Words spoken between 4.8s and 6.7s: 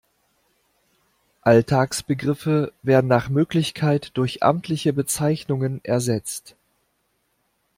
Bezeichnungen ersetzt.